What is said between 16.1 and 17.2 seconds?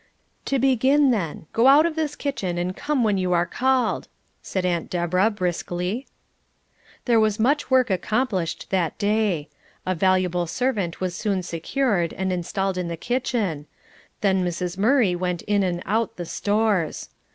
the stores.